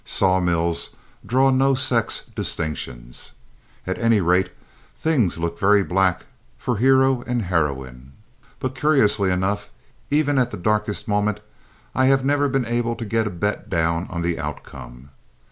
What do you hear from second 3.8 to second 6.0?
At any rate, things look very